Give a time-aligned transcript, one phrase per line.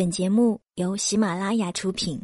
[0.00, 2.18] 本节目由喜马拉雅出品。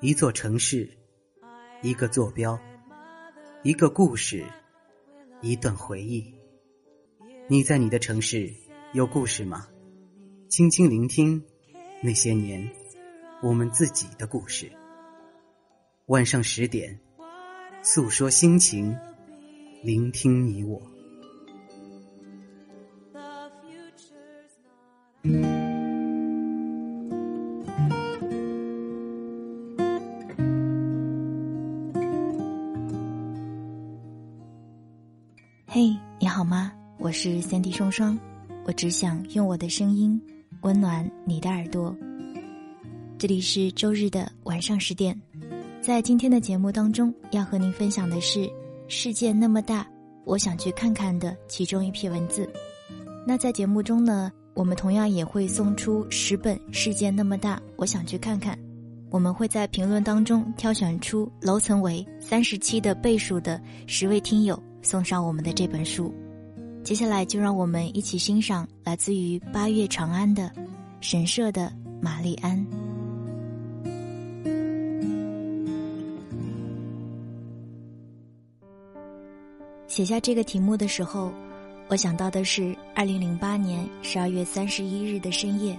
[0.00, 0.88] 一座城市，
[1.82, 2.58] 一个坐标，
[3.62, 4.42] 一个故事，
[5.42, 6.32] 一段回忆。
[7.46, 8.50] 你在你的城市
[8.94, 9.68] 有故事吗？
[10.48, 11.44] 轻轻聆听
[12.00, 12.66] 那些年
[13.42, 14.72] 我们自己的故事。
[16.06, 16.98] 晚上十点，
[17.82, 18.98] 诉说心情，
[19.82, 20.80] 聆听你我。
[25.24, 25.30] 嘿，
[36.20, 36.70] 你好吗？
[36.98, 38.18] 我是三 D 双双，
[38.66, 40.20] 我只想用我的声音
[40.60, 41.96] 温暖你的耳朵。
[43.16, 45.18] 这里是周日的晚上十点，
[45.80, 48.40] 在今天的节目当中，要和您分享的是
[48.88, 49.86] 《世界那么大，
[50.26, 52.46] 我想去看看》的其中一篇文字。
[53.26, 58.56] 那在节目中呢，我们同样也会送出十本《世界那么大，我想去看看》。
[59.10, 64.60] 我们会在评论当中挑选出楼层为三十七的倍数的十位听友。
[64.80, 66.12] 送上我们的这本书，
[66.82, 70.52] 接下来就让我们一起欣赏来自于八月长安的
[71.00, 72.64] 神社的玛丽安。
[79.86, 81.32] 写下这个题目的时候，
[81.88, 85.78] 我想到的是二零零八年十二月三十一日的深夜，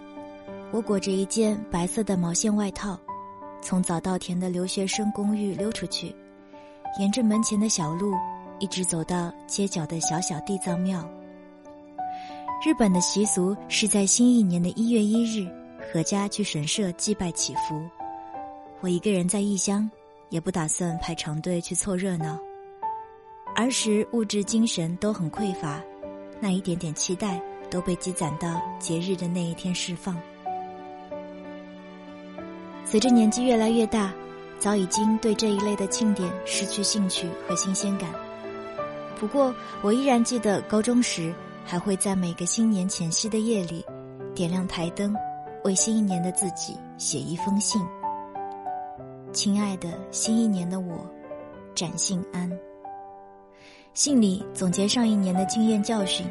[0.72, 2.98] 我裹着一件白色的毛线外套，
[3.62, 6.16] 从早稻田的留学生公寓溜出去，
[7.00, 8.14] 沿着门前的小路。
[8.60, 11.06] 一直走到街角的小小地藏庙。
[12.66, 15.46] 日本的习俗是在新一年的一月一日，
[15.94, 17.78] 阖家去神社祭拜祈福。
[18.80, 19.92] 我一个人在异乡，
[20.30, 22.40] 也不打算排长队去凑热闹。
[23.58, 25.82] 儿时物质精神都很匮乏，
[26.40, 30.16] 那一点点期待都被积攒到节日的那一天释放。
[32.84, 34.14] 随着年纪越来越大，
[34.60, 38.10] 早已经对这一类的庆典失去兴趣和新鲜感。
[39.20, 41.34] 不过，我依然记得高中时，
[41.66, 43.84] 还会在每个新年前夕的夜里，
[44.36, 45.16] 点亮台灯，
[45.64, 47.82] 为新一年的自己写一封信。
[49.34, 51.10] 亲爱的，新一年的我，
[51.74, 52.50] 展信安。
[53.96, 56.28] 信里总结上一年的经验教训，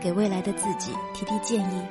[0.00, 1.86] 给未来的自己提提建议，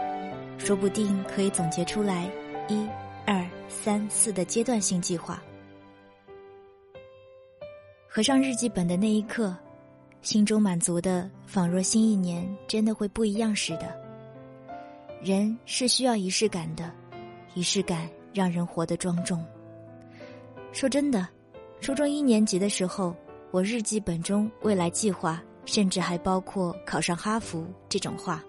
[0.58, 2.30] 说不定可以总结出来
[2.68, 2.86] 一、
[3.26, 5.42] 二、三、四的阶段性计划。
[8.06, 9.56] 合上日记本的那一刻。
[10.24, 13.96] 心中满足的，仿若新一年真的会不一样似的。
[15.22, 16.92] 人是需要仪式感的，
[17.54, 19.46] 仪式感让人活得庄重。
[20.74, 21.26] 说真的，
[21.80, 23.16] 初中一年级的时候，
[23.52, 28.44] 我日记本中未来计划，甚至还包括考上哈佛这种话，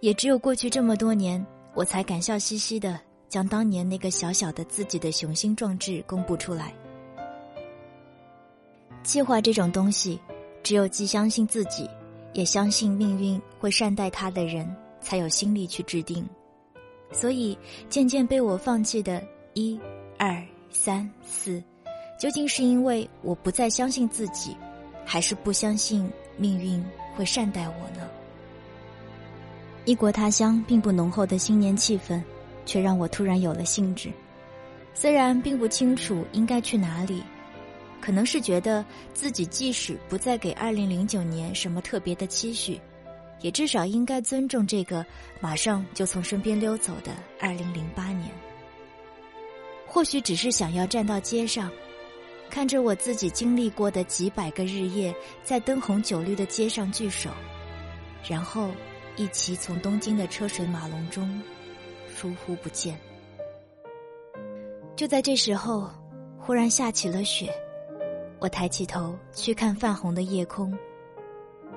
[0.00, 6.74] 也只有过去这么多年，我才敢笑嘻嘻的将当年那个小小的自己的雄心壮志公布出来。
[9.02, 10.20] 计划这种东西。
[10.64, 11.90] 只有既相信自己，
[12.34, 16.24] 也相信命运会善待他的人，才有心力去制定。
[17.10, 17.58] 所以，
[17.88, 19.20] 渐渐被我放弃的
[19.54, 19.76] 一、
[20.16, 20.40] 二、
[20.70, 21.60] 三、四，
[22.22, 24.56] 究竟是因为我不再相信自己，
[25.04, 26.80] 还是不相信命运
[27.16, 28.08] 会善待我呢？
[29.84, 32.22] 异国他乡并不浓厚的新年气氛，
[32.64, 34.08] 却让我突然有了兴致。
[34.94, 37.24] 虽然并不清楚应该去哪里。
[38.00, 42.80] 可能是觉得自己即使不再给二零零九年什么特别的期许，
[43.40, 45.04] 也至少应该尊重这个
[45.40, 48.30] 马上就从身边溜走的二零零八年。
[49.88, 51.68] 或许只是想要站到街上，
[52.52, 57.30] 看着我自己经历过的几百个日夜，在灯红酒绿的街上聚首，
[58.28, 58.68] 然后
[59.16, 61.40] 一起从东京的车水马龙中
[62.14, 62.94] 疏忽不见。
[64.94, 65.88] 就在这时候，
[66.38, 67.50] 忽然下起了雪。
[68.38, 70.76] 我抬起头去看泛红的夜空。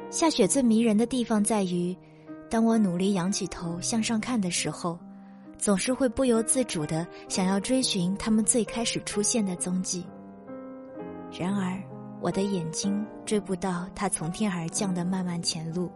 [0.10, 1.96] 下雪最迷人的地方在于，
[2.50, 5.00] 当我努力仰起头向上看的时候，
[5.58, 10.06] 总是会不由自主的想要追寻它们最开始出现的踪迹。
[11.38, 11.78] 然而，
[12.22, 15.92] 我的眼睛追不到它从天而降的漫漫前路，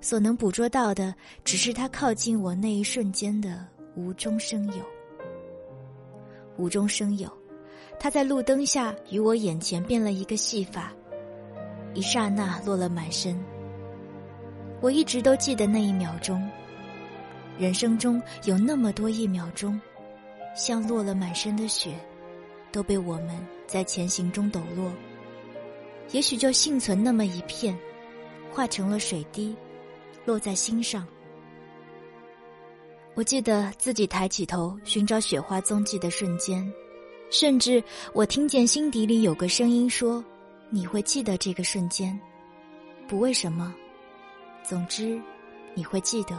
[0.00, 1.12] 所能捕捉到的
[1.42, 3.66] 只是它靠近我那一瞬间的
[3.96, 4.84] 无中生有。
[6.56, 7.30] 无中生有。
[7.98, 10.92] 他在路灯下与我眼前变了一个戏法，
[11.94, 13.42] 一刹那落了满身。
[14.82, 16.46] 我一直都记得那一秒钟，
[17.58, 19.80] 人生中有那么多一秒钟，
[20.54, 21.94] 像落了满身的雪，
[22.72, 24.90] 都被我们在前行中抖落。
[26.12, 27.76] 也许就幸存那么一片，
[28.52, 29.54] 化成了水滴，
[30.24, 31.06] 落在心上。
[33.14, 36.70] 我记得自己抬起头寻找雪花踪迹的瞬间，
[37.30, 37.82] 甚至
[38.12, 40.22] 我听见心底里有个声音说
[40.70, 42.18] ：“你会记得这个瞬间，
[43.08, 43.74] 不为什么，
[44.62, 45.20] 总之，
[45.74, 46.36] 你会记得。”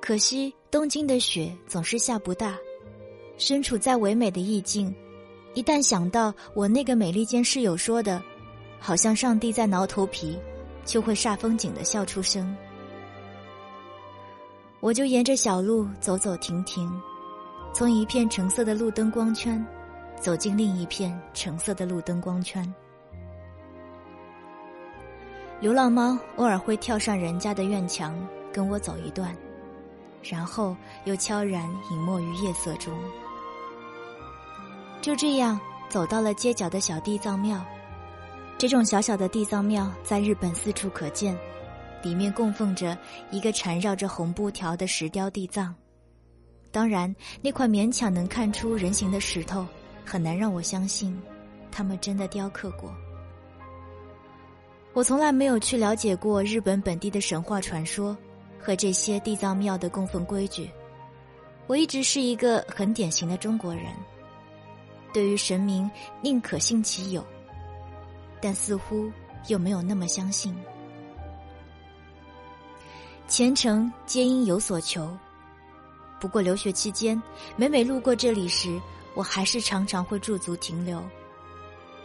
[0.00, 2.56] 可惜东京的雪总是下不大，
[3.38, 4.94] 身处在唯美的意境，
[5.54, 8.20] 一旦想到我那个美利坚室友说的，
[8.80, 10.36] 好像上帝在挠头皮，
[10.84, 12.54] 就会煞风景的笑出声。
[14.80, 16.90] 我就沿着小路走走停停，
[17.72, 19.64] 从一片橙色的路灯光圈，
[20.20, 22.74] 走进另一片橙色的路灯光圈。
[25.60, 28.16] 流浪猫偶尔会跳上人家的院墙，
[28.52, 29.36] 跟我走一段，
[30.22, 32.92] 然后又悄然隐没于夜色中。
[35.00, 35.58] 就这样
[35.88, 37.64] 走到了街角的小地藏庙，
[38.58, 41.38] 这种小小的地藏庙在日本四处可见。
[42.00, 42.96] 里面供奉着
[43.32, 45.74] 一个缠绕着红布条的石雕地藏，
[46.70, 47.12] 当然，
[47.42, 49.66] 那块勉强能看出人形的石头，
[50.04, 51.20] 很难让我相信，
[51.72, 52.94] 他们真的雕刻过。
[54.92, 58.16] 我从来没有去了解过日本本地的神话传说
[58.60, 60.70] 和这些地藏庙的供奉规矩。
[61.66, 63.86] 我一直是一个很典型的中国人，
[65.18, 67.26] 对于神明宁可信其有，
[68.40, 69.10] 但似乎
[69.48, 70.54] 又没有那么相信。
[73.26, 75.12] 前程皆因有所求。
[76.20, 77.20] 不过留学期间，
[77.56, 78.80] 每每路过这里时，
[79.16, 81.02] 我还是常常会驻足停留，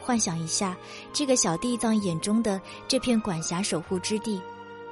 [0.01, 0.75] 幻想一下
[1.13, 4.41] 这个小地藏眼中的这片管辖守护之地，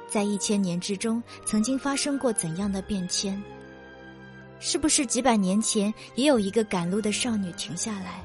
[0.06, 3.42] 在一千年之中曾经发生过怎样的变迁？
[4.64, 8.22] 是不是几百年前也有一个赶路的少女停下来，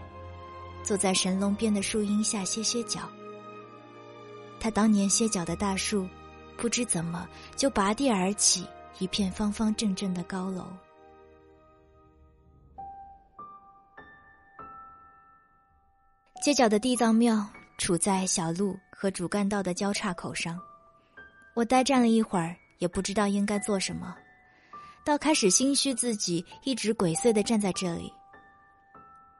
[0.83, 3.09] 坐在神龙边的树荫下歇歇脚？
[4.59, 6.07] 她当年歇脚的大树。
[6.55, 8.65] 不知怎么就拔地而起，
[8.97, 10.65] 一片方方正正的高楼。
[16.41, 17.47] 街角的地藏庙
[17.77, 20.59] 处在小路和主干道的交叉口上，
[21.53, 24.17] 我呆站了一会儿，也不知道应该做什么，
[25.07, 28.11] 倒开始心虚自己一直鬼祟的站在这里，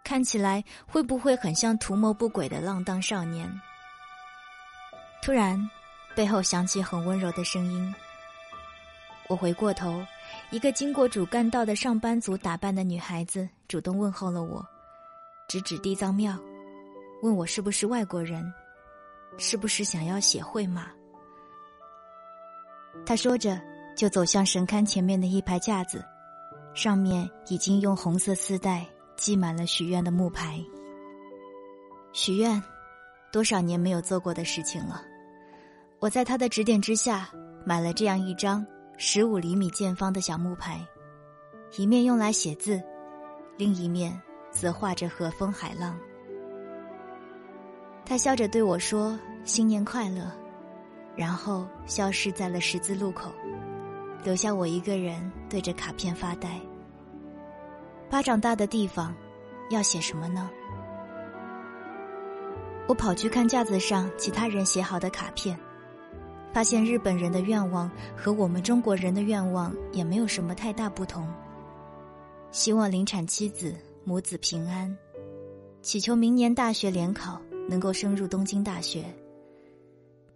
[0.01, 3.51] 看起来会不会很像图谋不轨的浪荡少年？
[5.21, 5.59] 突然。
[6.15, 7.93] 背后响起很温柔的声音。
[9.27, 10.03] 我回过头，
[10.49, 14.65] 一个经过主干道的上班族打扮的女孩子主动问候了我，
[15.47, 16.35] 指指地藏庙，
[17.21, 18.51] 问我是不是外国人，
[19.37, 20.87] 是不是想要写会马。
[23.05, 23.61] 她说着，
[23.97, 26.05] 就走向神龛前面的一排架子，
[26.75, 28.85] 上面已经用红色丝带
[29.17, 30.63] 系满了许愿的木牌。
[32.13, 32.61] 许愿，
[33.31, 35.01] 多少年没有做过的事情了。
[35.99, 37.27] 我在他的指点之下，
[37.65, 38.63] 买了这样一张
[38.97, 40.79] 十五厘米见方的小木牌，
[41.75, 42.79] 一面用来写字，
[43.57, 44.15] 另一面
[44.51, 45.97] 则画着和风海浪。
[48.05, 50.31] 他笑着对我说：“新年快乐。”
[51.17, 53.33] 然后消失在了十字路口，
[54.27, 56.59] 留下我一个人对着卡片发呆。
[58.09, 59.15] 巴掌大的地方，
[59.69, 60.49] 要写什么呢？
[62.89, 65.57] 我跑去看架子上其他人写好的卡片。
[66.51, 71.25] 发现日本人的愿望和我们中国人的愿望也没有什么太大不同。
[72.51, 73.73] 希望临产妻子
[74.03, 74.93] 母子平安，
[75.81, 79.05] 祈求明年大学联考能够升入东京大学。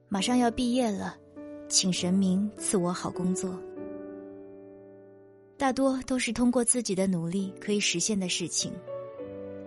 [0.08, 1.18] 马上要毕业了，
[1.68, 3.54] 请神明赐我好工作。
[5.62, 8.74] 大多都是通过自己的努力可以实现的事情，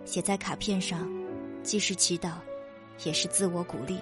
[0.05, 1.09] 写在卡片上，
[1.63, 2.33] 既是祈祷，
[3.05, 4.01] 也是自我鼓励。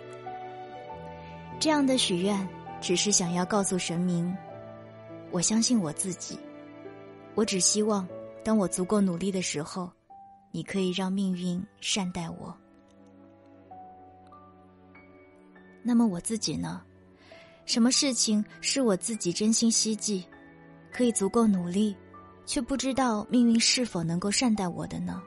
[1.61, 2.49] 这样的许愿，
[2.81, 4.35] 只是想要告诉神明，
[5.31, 6.39] 我相信我自己。
[7.35, 8.09] 我只希望，
[8.43, 9.93] 当我足够努力的时候，
[10.51, 12.57] 你可以让命运善待我。
[15.83, 16.81] 那么我自己呢？
[17.67, 20.25] 什么事情是我自己真心希冀，
[20.93, 21.97] 可以足够努力，
[22.45, 25.23] 却不知道命运是否能够善待我的呢？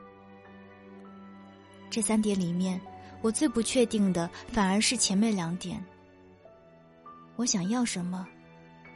[1.90, 2.80] 这三点里面，
[3.20, 5.84] 我最不确定的反而是前面两点。
[7.34, 8.26] 我想要什么？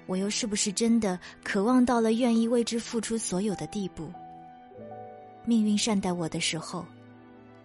[0.07, 4.11] 我又是不是真的渴望到了愿意为之付出所有的地步？
[5.45, 6.85] 命运善待我的时候，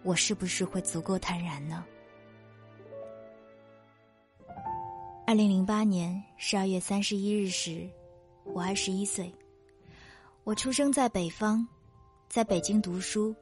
[0.03, 1.83] 我是不是会足够坦然呢？
[5.25, 7.89] 二零零八年十二月三十一日时，
[8.55, 9.29] 我二十一岁。
[10.45, 11.67] 我出生在北方，
[12.29, 13.35] 在北京读书，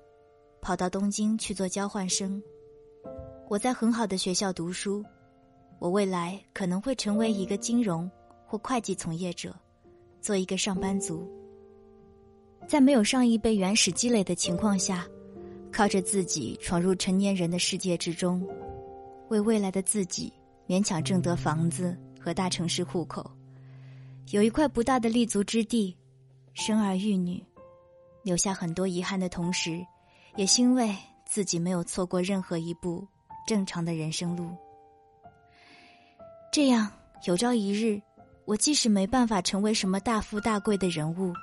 [0.59, 2.41] 跑到东京去做交换生。
[3.47, 5.05] 我在很好的学校读书。
[5.77, 8.09] 我未来可能会成为一个金融
[8.43, 9.55] 或会计从业者，
[10.19, 11.29] 做一个上班族。
[12.67, 15.05] 在没有上一辈原始积累的情况下，
[15.71, 18.43] 靠着自己闯入成年人的世界之中，
[19.29, 20.33] 为未来的自己
[20.67, 23.29] 勉强挣得房子和大城市户口，
[24.31, 25.95] 有一块不大的立足之地，
[26.53, 27.43] 生儿育女，
[28.23, 29.85] 留下很多遗憾的同时，
[30.35, 33.07] 也欣慰自己没有错过任何一步
[33.45, 34.49] 正常的人生路。
[36.51, 36.89] 这样，
[37.25, 38.01] 有朝一日，
[38.45, 41.33] 我即使没办法成为什么大富大贵的人物，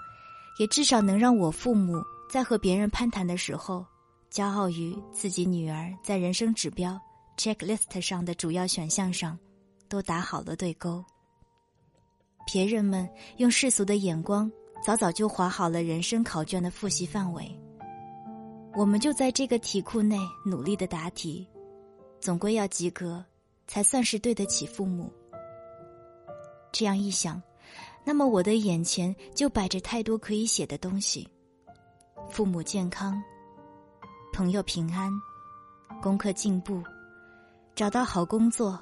[0.59, 3.85] 也至少能让我父母在和别人攀谈的时候，
[4.33, 6.99] 骄傲于自己女儿在人生指标
[7.37, 9.39] checklist 上的主要选项上，
[9.89, 11.05] 都打好了对勾。
[12.47, 14.51] 别人们用世俗的眼光，
[14.85, 17.51] 早早就划好了人生考卷的复习范围，
[18.75, 21.47] 我们就在这个题库内努力的答题，
[22.21, 23.25] 总归要及格。
[23.71, 25.09] 才算是对得起父母。
[26.73, 27.41] 这样一想，
[28.05, 31.29] 那么我的眼前就摆着太多可以写的东西：
[32.29, 33.23] 父母健康，
[34.33, 35.09] 朋友平安，
[36.03, 36.83] 功课进步，
[37.77, 38.77] 找到好工作，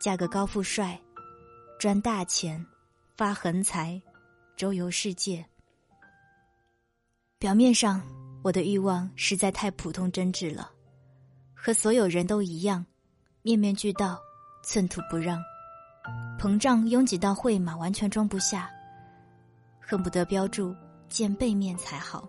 [0.00, 0.98] 嫁个高富帅，
[1.78, 2.64] 赚大钱，
[3.16, 3.98] 发横财，
[4.58, 5.42] 周游世界。
[7.38, 8.02] 表面上，
[8.44, 10.70] 我的欲望实在太普通真挚了，
[11.54, 12.84] 和所有人都一样。
[13.40, 14.20] 面面俱到，
[14.62, 15.42] 寸土不让，
[16.38, 18.70] 膨胀拥挤到会马完全装不下，
[19.80, 20.76] 恨不得标注
[21.08, 22.28] 见背面才好。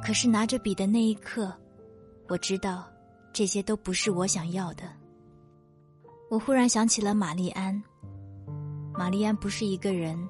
[0.00, 1.52] 可是拿着笔的那一刻，
[2.28, 2.88] 我知道
[3.32, 4.84] 这些都不是我想要的。
[6.30, 7.82] 我忽然想起了玛丽安。
[9.00, 10.28] 玛丽安不是一个人，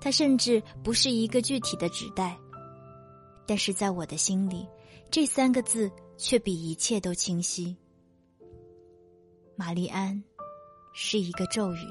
[0.00, 2.36] 她甚至不是一个具体的纸袋，
[3.46, 4.66] 但是在我的心里，
[5.12, 7.76] 这三个字却比一切都清晰。
[9.54, 10.20] 玛丽安，
[10.92, 11.86] 是一个咒语。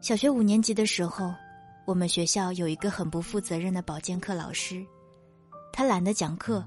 [0.00, 1.30] 小学五年级的时候，
[1.86, 4.82] 我们学校有一个很不负责任的保健课老师，
[5.74, 6.66] 他懒得讲课，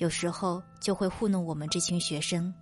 [0.00, 2.52] 有时候就会糊弄我们这群学生，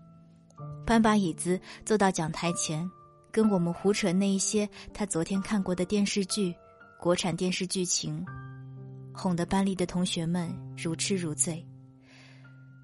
[0.84, 2.86] 搬把椅子坐到讲台前，
[3.32, 6.54] 跟我们胡扯那一些他昨天看过的电视剧、
[7.00, 8.24] 国产电视剧情，
[9.12, 11.64] 哄得班里的同学们如痴如醉。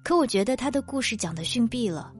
[0.03, 2.13] 可我觉得他的故事讲的逊毙了。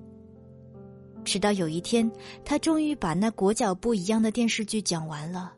[1.24, 2.10] 直到有一天，
[2.46, 5.54] 他终于把那裹脚布一样的电视剧讲完了，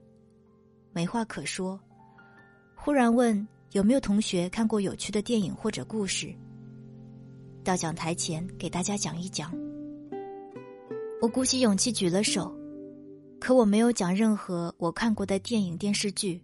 [0.93, 1.79] 没话可说，
[2.75, 6.33] 忽然问有没有同学看过有趣的电影或者故事，
[7.63, 9.53] 到讲台前给大家讲一讲。
[11.21, 12.51] 我鼓起勇气举了手，
[13.39, 16.41] 可我没有讲任何我看过的电影电视剧，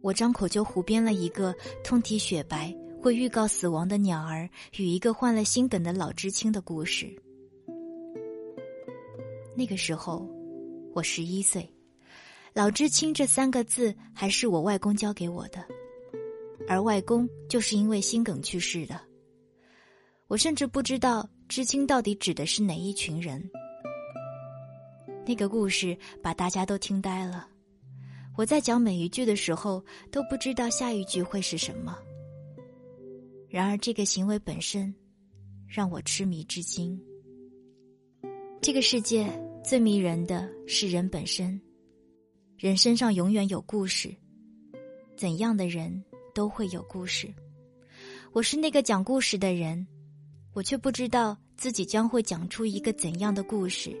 [0.00, 1.54] 我张口就胡编了一个
[1.84, 7.14] 通体雪白、会预告死亡的鸟儿与一个患了心梗的老知青的故事。
[9.54, 10.26] 那个时候，
[10.94, 11.70] 我十一岁，
[12.54, 15.64] 老知青这三个字还是我外公教给我的，
[16.66, 19.00] 而外公就是因为心梗去世的。
[20.28, 23.48] 我甚至不知道知青到底指的是哪一群人。
[25.26, 27.48] 那个故事把大家都听呆了，
[28.36, 31.98] 我在讲每一句的时候都不知道下一句会是什么。
[33.48, 34.94] 然而，这个行为本身
[35.66, 36.96] 让我痴迷至今。
[38.60, 39.28] 这个世界
[39.64, 41.60] 最迷人的是人本身，
[42.56, 44.14] 人身上永远有故事，
[45.16, 46.04] 怎样的人
[46.34, 47.28] 都会有故事。
[48.32, 49.84] 我是那个讲故事的人，
[50.52, 53.96] 我却不知道自己将会讲出一个怎样的故事。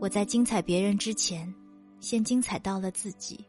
[0.00, 1.52] 我在精彩别人之前，
[2.00, 3.44] 先精彩到了自己。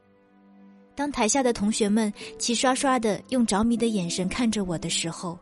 [0.95, 5.37] 当台下的同学们齐刷刷的用着迷的眼神看着我的时候，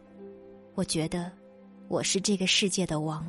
[0.76, 1.32] 我觉得
[1.88, 3.26] 我是这个世界的王。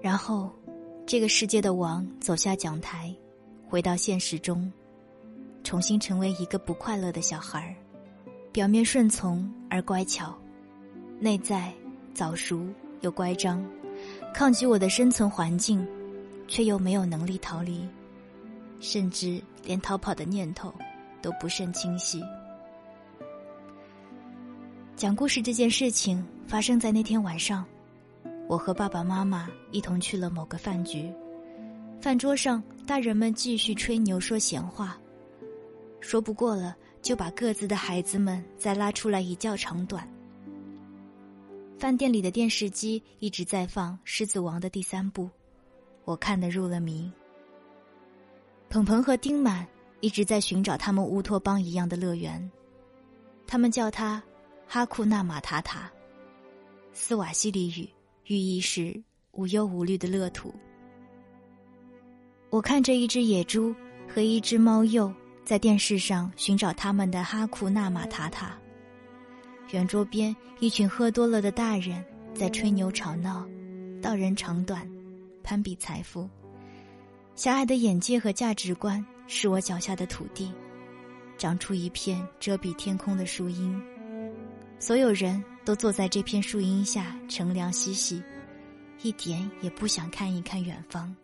[0.00, 0.50] 然后，
[1.06, 3.14] 这个世界的王走下讲台，
[3.68, 4.72] 回到现实中，
[5.62, 7.76] 重新成为一个不快乐的小孩儿，
[8.50, 10.36] 表面顺从而乖巧，
[11.20, 11.72] 内在
[12.12, 12.66] 早熟
[13.02, 13.64] 又乖张，
[14.34, 15.86] 抗拒我的生存环境，
[16.48, 17.86] 却又没有能力逃离，
[18.80, 20.72] 甚至连逃跑的念头
[21.20, 22.22] 都不甚清晰。
[24.96, 27.64] 讲故事这件事情发生在那天晚上。
[28.48, 31.10] 我和爸爸妈妈一同去了某个饭局，
[32.00, 34.98] 饭桌上大人们继续吹牛说闲话，
[36.00, 40.06] 说不过了就把各自的孩子们再拉出来一较长短。
[41.82, 45.28] 饭店里的电视机一直在放《狮子王》的第三部，
[46.04, 47.10] 我看得入了迷。
[48.70, 49.66] 鹏鹏和丁满
[49.98, 52.48] 一直在寻找他们乌托邦一样的乐园，
[53.48, 54.22] 他们叫它
[54.64, 55.90] 哈库纳马塔塔，
[56.92, 57.90] 斯瓦西里语。
[58.26, 60.54] 寓意是无忧无虑的乐土。
[62.48, 63.74] 我看着一只野猪
[64.08, 65.12] 和一只猫鼬
[65.44, 68.56] 在电视上寻找他们的哈库纳马塔塔，
[69.72, 73.48] 圆桌边一群喝多了的大人在吹牛吵闹，
[74.02, 74.86] 道人长短，
[75.42, 76.28] 攀比财富。
[77.34, 80.52] 狭隘的眼界和价值观是我脚下的土地，
[81.38, 83.82] 长出一片遮蔽天空的树荫。
[84.78, 88.22] 所有人都坐在这片树荫下乘凉嬉戏，
[89.00, 91.14] 一点也不想看一看远方。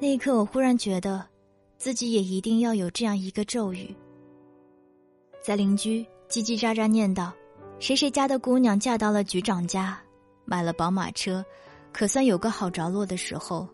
[0.00, 1.26] 那一刻，我忽然觉得，
[1.76, 3.92] 自己也一定要有这样一个咒语。
[5.42, 7.32] 在邻居叽叽喳喳念叨
[7.80, 10.00] ：“谁谁家的姑娘嫁到了局长家，
[10.44, 11.44] 买了宝马车，
[11.92, 13.68] 可算有个好着落的时候。”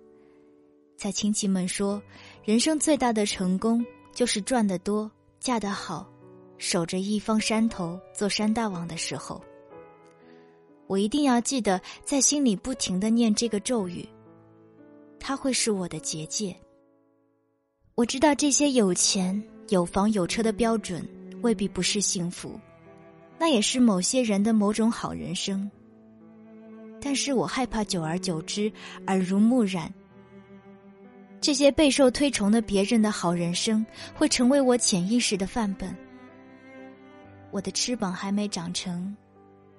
[0.96, 2.02] 在亲戚们说，
[2.42, 3.84] 人生最大的成功
[4.14, 6.10] 就是赚得多、嫁得好、
[6.56, 9.38] 守着一方山头做山大王的时候，
[10.86, 14.08] 我一定要记得在心里不停的念这个咒语。
[15.20, 16.56] 它会是我的结界。
[17.94, 21.06] 我知道这些有钱、有房、有车的标准
[21.42, 22.58] 未必不是幸福，
[23.38, 25.70] 那也是某些人的某种好人生。
[27.00, 28.72] 但是我害怕久而久之
[29.06, 29.92] 耳濡目染。
[31.40, 35.94] 这些备受推崇的别人的好人生，会成为我潜意识的范本。
[37.52, 39.14] 我的翅膀还没长成，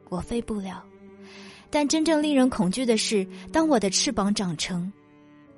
[0.10, 0.84] 我飞不了。
[1.70, 4.90] 但真正令人恐惧的是，当我的翅膀长成，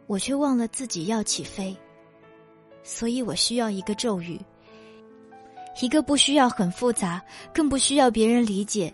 [0.08, 1.78] 我却忘了自己要起飞。
[2.82, 4.40] 所以我需要一个咒语，
[5.82, 7.22] 一个不需要很复杂，
[7.54, 8.94] 更不需要别人理解，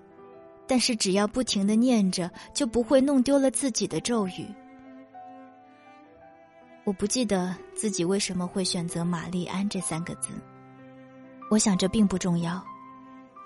[0.67, 4.45] 但是只要不停的念着，就不会弄丢了自己的咒语。
[6.83, 10.29] 我不记得自己为什么会选择“玛丽安”这三个字。
[11.49, 12.63] 我想这并不重要。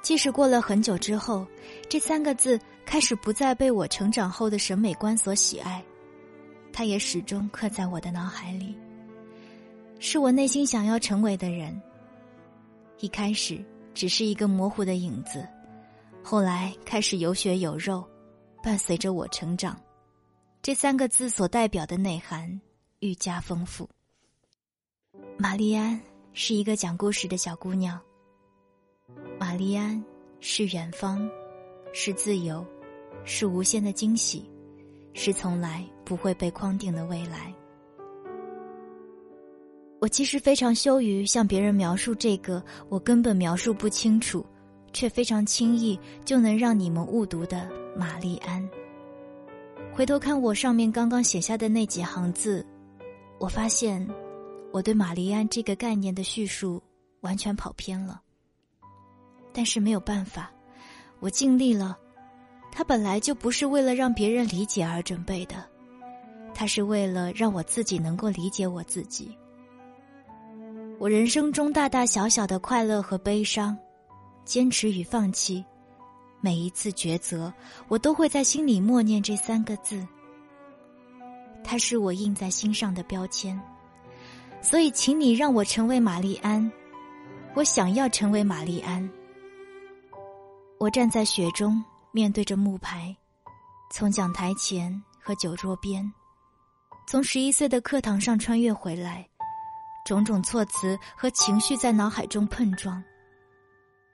[0.01, 1.48] 即使过了很久之后，
[1.89, 5.81] 这三个字开始不再被我成长后的审美观所喜爱，
[6.74, 8.77] 它也始终刻在我的脑海里。
[9.99, 11.82] 是我内心想要成为的人。
[12.99, 15.47] 一开始只是一个模糊的影子，
[16.23, 18.07] 后来开始有血有肉，
[18.63, 19.79] 伴随着我成长。
[20.62, 22.59] 这三个字所代表的内涵。
[23.01, 23.89] 愈加丰富。
[25.38, 25.97] 玛丽安
[26.33, 27.97] 是一个讲故事的小姑娘。
[29.39, 30.03] 玛丽安
[30.41, 31.25] 是远方，
[31.93, 32.65] 是自由，
[33.23, 34.49] 是无限的惊喜，
[35.13, 37.53] 是从来不会被框定的未来。
[39.99, 44.45] 我其实非常羞于向别人描述这个我根本描述不清楚，
[44.93, 48.67] 却非常轻易就能让你们误读的玛丽安。
[49.93, 52.65] 回头看我上面刚刚写下的那几行字。
[53.39, 54.07] 我发现，
[54.71, 56.81] 我对玛丽安这个概念的叙述
[57.21, 58.21] 完全跑偏了。
[59.51, 60.51] 但是没有办法，
[61.19, 61.97] 我尽力了。
[62.71, 65.65] 它本来就不是为了让别人理解而准备的，
[66.53, 69.35] 它是为了让我自己能够理解我自己。
[70.99, 73.75] 我人生中大大小小的快乐和悲伤，
[74.43, 75.63] 坚持与放弃，
[76.41, 77.51] 每一次抉择，
[77.88, 80.05] 我都会在心里默念这三个字。
[81.63, 83.57] 它是我印在心上的标签，
[84.62, 86.69] 所以，请你让我成为玛丽安。
[87.55, 89.09] 我想要成为玛丽安。
[90.79, 91.81] 我站在雪中，
[92.12, 93.15] 面对着木牌，
[93.89, 96.12] 从讲台前和酒桌边，
[97.07, 99.25] 从十一岁的课堂上穿越回来，
[100.10, 103.04] 种种措辞和情绪在脑海中碰撞，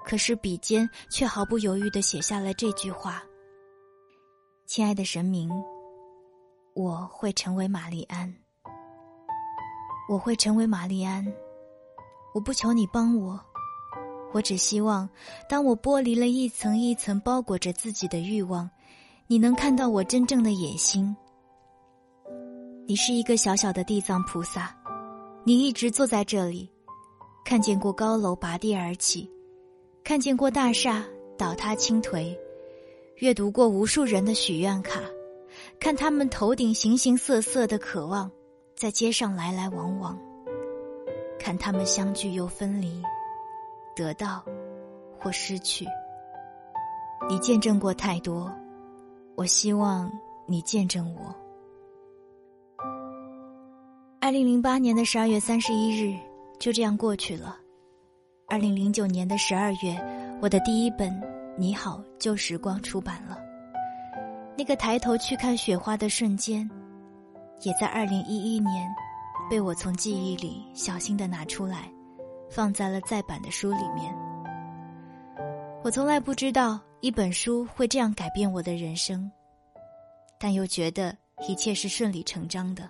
[0.04, 3.24] 可是笔尖却毫不犹豫的写下了这句话
[4.68, 5.50] ：“亲爱的神明。”
[6.76, 8.36] 我会成为玛丽安，
[10.10, 11.26] 我会成为玛丽安。
[12.34, 13.40] 我不求你帮我，
[14.34, 15.10] 我只希望，
[15.48, 18.70] 当我剥离了一层一层包裹着自己的欲望，
[19.28, 21.16] 你能看到我真正的野心。
[22.86, 24.76] 你是一个小小的地藏菩萨，
[25.48, 26.68] 你一直坐在这里，
[27.46, 29.30] 看见过高楼拔地而起，
[30.04, 31.06] 看见过大厦
[31.38, 32.36] 倒塌倾颓，
[33.18, 35.00] 阅读过无数人的许愿卡。
[35.80, 38.30] 看他们头顶形形色色的渴望，
[38.76, 40.18] 在街上来来往往；
[41.38, 43.00] 看他们相聚又分离，
[43.96, 44.44] 得到
[45.20, 45.86] 或失去。
[47.30, 48.52] 你见证过太多，
[49.36, 50.12] 我希望
[50.48, 51.45] 你见证我。
[54.26, 56.18] 二零零八年的十二月三十一日
[56.60, 57.56] 就这样过去了。
[58.48, 59.96] 二零零九年的十二月，
[60.42, 61.12] 我的第一本
[61.60, 63.38] 《你好旧时光》出版了。
[64.58, 66.68] 那个抬头去看雪花的瞬间，
[67.62, 68.90] 也在二零一一年，
[69.48, 71.88] 被我从记忆里小心的拿出来，
[72.50, 74.12] 放在了再版的书里面。
[75.84, 79.32] 我从来不知道一本书会这样改变我的人生。
[80.40, 81.16] 但又觉得
[81.48, 82.90] 一切是顺理成章的。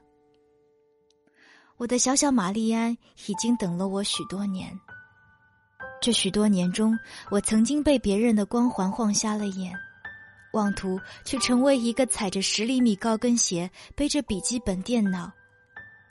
[1.77, 4.71] 我的小小玛丽安已经等了我许多年。
[6.01, 6.97] 这许多年中，
[7.29, 9.73] 我曾经被别人的光环晃瞎了眼，
[10.53, 15.29] 妄图去成为一个踩着十厘米高跟鞋、背着笔记本电脑，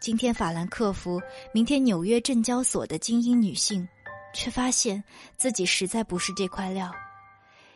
[0.00, 1.20] 今天法兰克福，
[1.52, 3.88] 明天纽约证交所的精英女性，
[4.34, 5.02] 却发现
[5.38, 6.92] 自己实在不是这块料。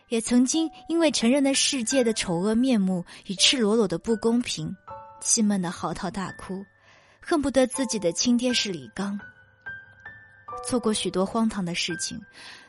[0.08, 4.74] 也曾经因为承认了世界的丑恶面目与赤裸裸的不公平，
[5.20, 6.64] 气闷的嚎啕大哭，
[7.28, 9.20] 恨不得自己的亲爹是李刚。
[10.66, 12.18] 做过许多荒唐的事情，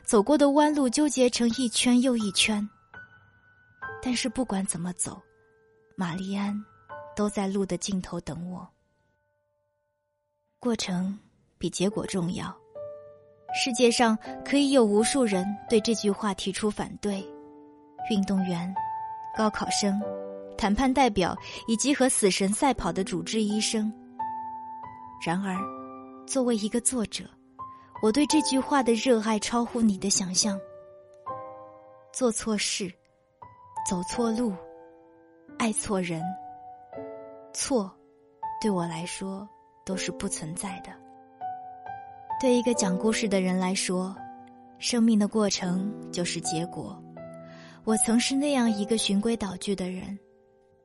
[0.04, 2.68] 走过的弯路纠结成一圈又一圈。
[4.02, 5.18] 但是不管怎么走，
[5.96, 6.54] 玛丽安
[7.16, 8.68] 都在路的尽头等我。
[10.58, 11.18] 过程
[11.56, 12.54] 比结果重要。
[13.54, 17.26] 世界上可以有无数人对这句话提出反对：
[18.10, 18.72] 运动员、
[19.34, 19.98] 高考生、
[20.58, 21.34] 谈判代表
[21.66, 23.90] 以及和死神赛跑的主治医生。
[25.22, 25.54] 然而，
[26.26, 27.24] 作为一个作者。
[28.02, 30.58] 我对这句话的热爱超乎你的想象。
[32.12, 32.90] 做错事，
[33.88, 34.54] 走错路，
[35.58, 36.22] 爱错人，
[37.52, 37.90] 错，
[38.62, 39.46] 对我来说
[39.84, 40.90] 都是不存在的。
[42.40, 44.16] 对一个讲故事的人来说，
[44.78, 46.98] 生命的过程就是结果。
[47.84, 50.18] 我曾是那样一个循规蹈矩的人，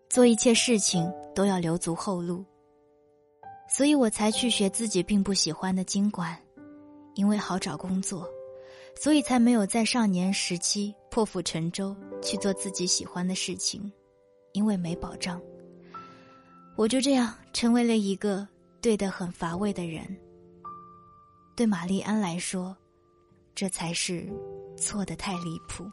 [0.09, 2.43] 做一切事情都要留足后路，
[3.67, 6.37] 所以我才去学自己并不喜欢的经管。
[7.15, 8.29] 因为好找工作，
[8.99, 13.89] 所以才没有在少年时期破釜沉舟去做自己喜欢的事情，
[14.51, 15.41] 因为没保障。
[16.75, 18.45] 我就这样成为了一个
[18.81, 20.05] 对的很乏味的人。
[21.55, 22.75] 对玛丽安来说，
[23.55, 24.29] 这才是
[24.77, 25.89] 错的太离谱。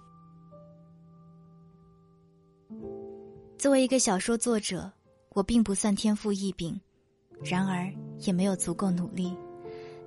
[3.56, 4.90] 作为一个小说作者，
[5.28, 6.80] 我并不算天赋异禀，
[7.44, 9.36] 然而也没有足够努力，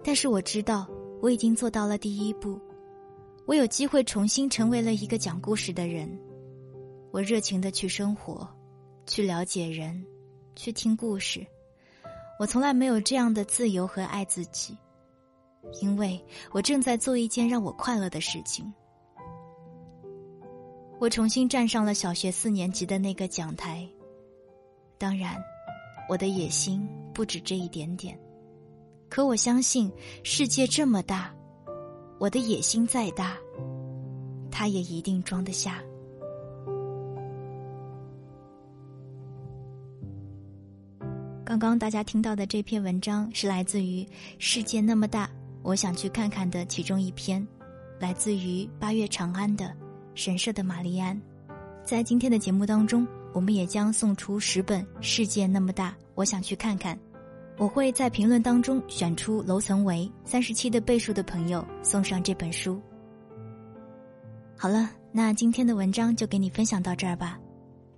[0.03, 0.87] 但是我知道。
[1.21, 2.59] 我已经做到了第一步，
[3.45, 6.07] 我有机会重新成为了一个讲故事的人。
[7.09, 8.47] 我热情的去生活，
[9.07, 10.05] 去了解人，
[10.55, 11.43] 去听故事。
[12.37, 14.77] 我从来没有这样的自由和爱自己，
[15.81, 18.71] 因为我正在做一件让我快乐的事情。
[20.99, 23.87] 我重新站上了小学四年级的那个讲台。
[24.99, 25.35] 当然，
[26.07, 28.19] 我的野心不止这一点点。
[29.07, 29.89] 可我相信，
[30.21, 31.33] 世界这么大，
[32.19, 33.37] 我的野心再大，
[34.51, 35.81] 它也一定装得下。
[41.45, 44.03] 刚刚大家听到的这篇文章是来自于
[44.37, 45.29] 《世界那么大，
[45.63, 47.47] 我想去看看》的其中一篇，
[47.97, 49.65] 来自于八月长安的
[50.15, 51.15] 《神社的玛丽安》。
[51.85, 56.95] 在今天的节目当中，我们也将送出十本《世界那么大，我想去看看》。
[57.57, 62.81] 我会在评论当中选出楼层为三十七的倍数的朋友，送上这本书。
[64.55, 67.37] 好了，那今天的文章就给你分享到这儿吧。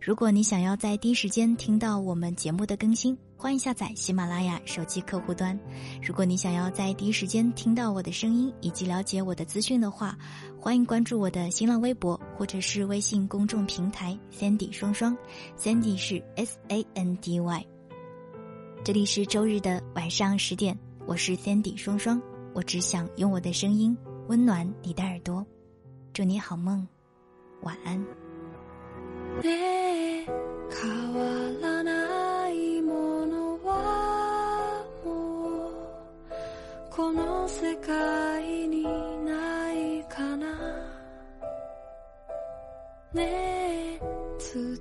[0.02, 5.58] 如果你想要在第一时间听到我们节目的更新，欢迎下载喜马拉雅手机客户端。
[6.02, 10.18] 如果你想要在第一时间听到我的声音以及了解我的资讯的话，
[10.60, 15.16] 欢迎关注我的新浪微博或者是微信公众平台 Sandy 双双
[15.56, 17.66] ，Sandy 是 S A N D Y。
[18.84, 22.20] 这里是周日的晚上十点，我是 Sandy 双双，
[22.56, 23.96] 我只想用我的声音
[24.30, 25.46] 温暖你的耳朵，
[26.12, 26.88] 祝你好梦，
[27.62, 28.04] 晚安。
[36.98, 38.82] この世界に
[39.24, 40.48] ないかな。
[43.14, 44.00] ねえ
[44.52, 44.80] 伝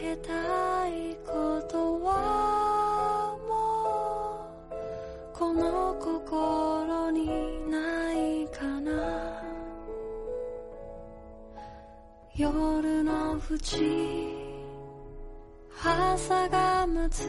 [0.00, 7.26] えたいことはもうこの心に
[7.68, 9.42] ないかな。
[12.36, 14.28] 夜の淵
[15.82, 17.28] 朝が待つ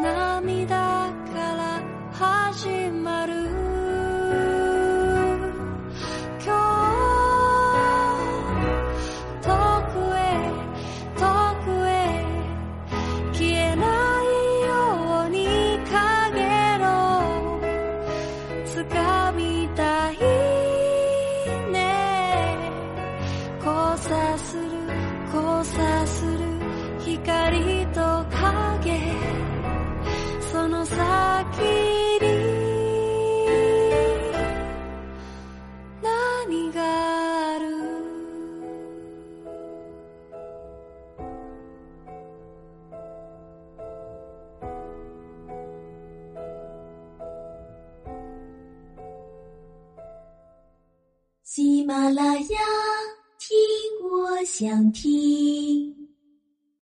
[0.00, 1.51] 涙が
[2.22, 3.61] 始まる